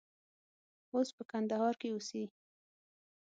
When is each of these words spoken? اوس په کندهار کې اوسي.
اوس 0.93 1.09
په 1.17 1.23
کندهار 1.31 1.73
کې 1.81 1.87
اوسي. 1.93 2.23